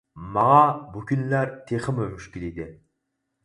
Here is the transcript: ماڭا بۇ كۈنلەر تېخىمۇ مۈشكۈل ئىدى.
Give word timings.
ماڭا 0.37 0.63
بۇ 0.95 1.03
كۈنلەر 1.11 1.53
تېخىمۇ 1.73 2.11
مۈشكۈل 2.17 2.51
ئىدى. 2.51 2.69